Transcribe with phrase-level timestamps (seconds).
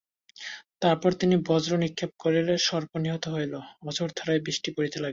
[0.81, 3.53] তারপর তিনি বজ্র-নিক্ষেপ করিলে সর্প নিহত হইল,
[3.87, 5.09] অঝোর ধারায় বৃষ্টি পড়িতে লাগিল।